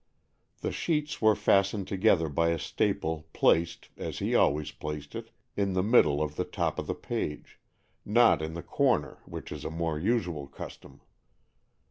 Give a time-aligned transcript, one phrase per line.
[0.61, 5.29] The sheets were fast ened together by a staple placed, as he always placed it,
[5.55, 7.59] in the middle of the top of the page—
[8.03, 11.01] not in the corner, which' is a more usual custom.